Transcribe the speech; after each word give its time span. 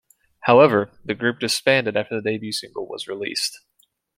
However, 0.39 0.89
the 1.05 1.13
group 1.13 1.37
disbanded 1.39 1.95
after 1.95 2.19
the 2.19 2.27
debut 2.27 2.53
single 2.53 2.87
was 2.87 3.07
released. 3.07 3.59